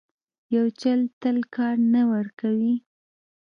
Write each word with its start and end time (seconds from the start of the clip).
یو 0.55 0.65
چل 0.81 0.99
تل 1.21 1.37
کار 1.55 1.75
نه 1.93 2.01
ورکوي. 2.11 2.73